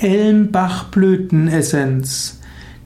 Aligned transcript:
Elmbachblütenessenz. 0.00 2.38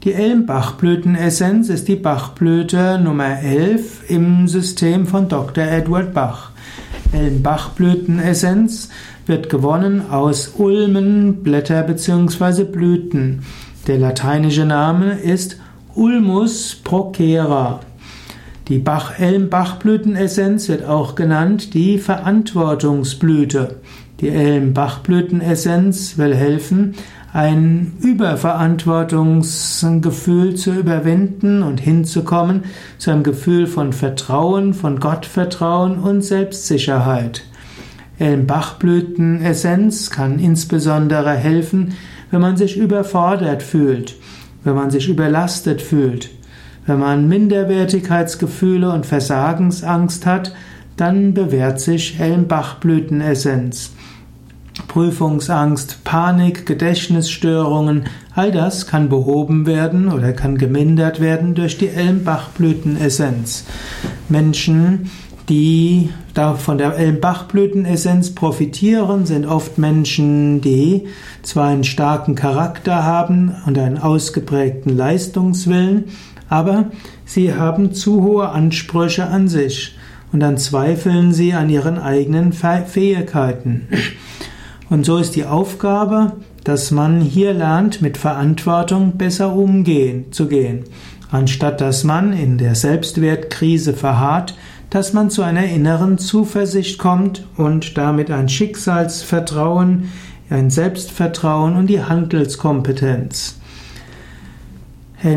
Die 0.02 0.14
Elmbachblütenessenz 0.14 1.68
ist 1.68 1.86
die 1.86 1.96
Bachblüte 1.96 2.98
Nummer 2.98 3.38
11 3.38 4.08
im 4.08 4.48
System 4.48 5.06
von 5.06 5.28
Dr. 5.28 5.62
Edward 5.62 6.14
Bach. 6.14 6.52
Elmbachblütenessenz 7.12 8.88
wird 9.26 9.50
gewonnen 9.50 10.10
aus 10.10 10.54
Ulmen, 10.56 11.42
Blätter 11.42 11.82
bzw. 11.82 12.64
Blüten. 12.64 13.42
Der 13.86 13.98
lateinische 13.98 14.64
Name 14.64 15.12
ist 15.12 15.60
Ulmus 15.94 16.80
procera. 16.82 17.80
Die 18.68 18.78
Bach-Elm-Bachblütenessenz 18.78 20.70
wird 20.70 20.86
auch 20.86 21.14
genannt 21.14 21.74
die 21.74 21.98
Verantwortungsblüte. 21.98 23.82
Die 24.22 24.30
Elm-Bachblütenessenz 24.30 26.16
will 26.16 26.32
helfen, 26.32 26.94
ein 27.32 27.94
Überverantwortungsgefühl 28.00 30.54
zu 30.54 30.74
überwinden 30.74 31.64
und 31.64 31.80
hinzukommen 31.80 32.62
zu 32.98 33.10
einem 33.10 33.24
Gefühl 33.24 33.66
von 33.66 33.92
Vertrauen, 33.92 34.74
von 34.74 35.00
Gottvertrauen 35.00 35.98
und 35.98 36.22
Selbstsicherheit. 36.22 37.42
Elm-Bachblütenessenz 38.20 40.10
kann 40.10 40.38
insbesondere 40.38 41.32
helfen, 41.32 41.94
wenn 42.30 42.42
man 42.42 42.56
sich 42.56 42.76
überfordert 42.76 43.64
fühlt, 43.64 44.14
wenn 44.62 44.76
man 44.76 44.92
sich 44.92 45.08
überlastet 45.08 45.82
fühlt, 45.82 46.30
wenn 46.86 47.00
man 47.00 47.28
Minderwertigkeitsgefühle 47.28 48.92
und 48.92 49.04
Versagensangst 49.04 50.26
hat, 50.26 50.54
dann 50.96 51.34
bewährt 51.34 51.80
sich 51.80 52.20
Elmbachblütenessenz. 52.20 53.90
Prüfungsangst, 54.88 56.04
Panik, 56.04 56.66
Gedächtnisstörungen, 56.66 58.04
all 58.34 58.52
das 58.52 58.86
kann 58.86 59.08
behoben 59.08 59.66
werden 59.66 60.08
oder 60.10 60.32
kann 60.32 60.56
gemindert 60.56 61.20
werden 61.20 61.54
durch 61.54 61.78
die 61.78 61.88
Elmbachblütenessenz. 61.88 63.64
Menschen, 64.28 65.10
die 65.48 66.10
von 66.58 66.78
der 66.78 66.96
Elmbachblütenessenz 66.96 68.34
profitieren, 68.34 69.26
sind 69.26 69.44
oft 69.44 69.76
Menschen, 69.76 70.62
die 70.62 71.06
zwar 71.42 71.68
einen 71.68 71.84
starken 71.84 72.34
Charakter 72.34 73.04
haben 73.04 73.54
und 73.66 73.76
einen 73.76 73.98
ausgeprägten 73.98 74.96
Leistungswillen, 74.96 76.04
aber 76.48 76.86
sie 77.26 77.54
haben 77.54 77.92
zu 77.92 78.22
hohe 78.22 78.48
Ansprüche 78.48 79.26
an 79.26 79.48
sich 79.48 79.96
und 80.32 80.40
dann 80.40 80.56
zweifeln 80.56 81.34
sie 81.34 81.52
an 81.52 81.68
ihren 81.68 81.98
eigenen 81.98 82.54
Fähigkeiten. 82.54 83.88
Und 84.92 85.06
so 85.06 85.16
ist 85.16 85.36
die 85.36 85.46
Aufgabe, 85.46 86.32
dass 86.64 86.90
man 86.90 87.22
hier 87.22 87.54
lernt, 87.54 88.02
mit 88.02 88.18
Verantwortung 88.18 89.12
besser 89.12 89.54
umgehen 89.54 90.30
zu 90.32 90.48
gehen, 90.48 90.84
anstatt 91.30 91.80
dass 91.80 92.04
man 92.04 92.34
in 92.34 92.58
der 92.58 92.74
Selbstwertkrise 92.74 93.94
verharrt, 93.94 94.54
dass 94.90 95.14
man 95.14 95.30
zu 95.30 95.40
einer 95.40 95.64
inneren 95.64 96.18
Zuversicht 96.18 96.98
kommt 96.98 97.46
und 97.56 97.96
damit 97.96 98.30
ein 98.30 98.50
Schicksalsvertrauen, 98.50 100.10
ein 100.50 100.68
Selbstvertrauen 100.68 101.74
und 101.74 101.86
die 101.86 102.02
Handelskompetenz. 102.02 103.60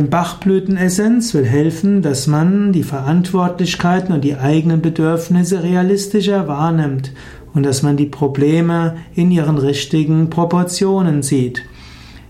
Bachblütenessenz 0.09 1.33
will 1.33 1.45
helfen, 1.45 2.01
dass 2.01 2.27
man 2.27 2.73
die 2.73 2.83
Verantwortlichkeiten 2.83 4.13
und 4.15 4.25
die 4.25 4.35
eigenen 4.35 4.81
Bedürfnisse 4.81 5.63
realistischer 5.63 6.45
wahrnimmt 6.49 7.13
und 7.55 7.63
dass 7.63 7.81
man 7.81 7.97
die 7.97 8.05
Probleme 8.05 8.97
in 9.15 9.31
ihren 9.31 9.57
richtigen 9.57 10.29
Proportionen 10.29 11.23
sieht. 11.23 11.63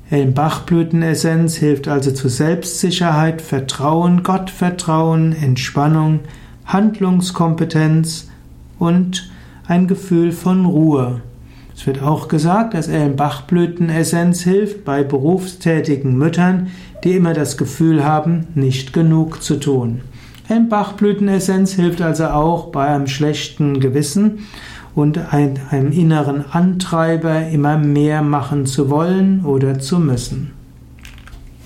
Bachblütenessenz 0.09 1.55
hilft 1.55 1.87
also 1.87 2.11
zu 2.11 2.29
Selbstsicherheit, 2.29 3.41
Vertrauen, 3.41 4.21
Gottvertrauen, 4.21 5.35
Entspannung, 5.35 6.19
Handlungskompetenz 6.65 8.29
und 8.77 9.31
ein 9.67 9.87
Gefühl 9.87 10.31
von 10.31 10.65
Ruhe. 10.65 11.21
Es 11.75 11.87
wird 11.87 12.03
auch 12.03 12.27
gesagt, 12.27 12.75
dass 12.75 12.87
er 12.87 13.05
in 13.05 13.15
Bachblütenessenz 13.15 14.43
hilft 14.43 14.85
bei 14.85 15.03
berufstätigen 15.03 16.17
Müttern, 16.17 16.67
die 17.03 17.13
immer 17.13 17.33
das 17.33 17.57
Gefühl 17.57 18.05
haben, 18.05 18.47
nicht 18.53 18.93
genug 18.93 19.41
zu 19.41 19.57
tun. 19.57 20.01
Ein 20.47 20.69
Bachblütenessenz 20.69 21.73
hilft 21.73 22.01
also 22.01 22.25
auch 22.25 22.67
bei 22.67 22.85
einem 22.85 23.07
schlechten 23.07 23.79
Gewissen 23.79 24.45
und 24.93 25.33
einem 25.33 25.91
inneren 25.91 26.45
Antreiber, 26.51 27.47
immer 27.47 27.77
mehr 27.77 28.21
machen 28.21 28.67
zu 28.67 28.91
wollen 28.91 29.43
oder 29.43 29.79
zu 29.79 29.99
müssen. 29.99 30.54